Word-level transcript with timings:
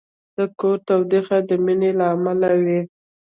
د 0.37 0.39
کور 0.59 0.77
تودوخه 0.87 1.37
د 1.49 1.51
مینې 1.65 1.91
له 1.99 2.05
امله 2.15 2.49
وي. 2.63 2.79